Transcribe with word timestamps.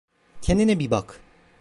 Kendine 0.41 0.79
bir 0.79 0.91
bak. 0.91 1.19